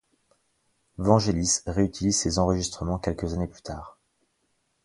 [0.97, 3.99] Vangelis réutilise ces enregistrements quelques années plus tard.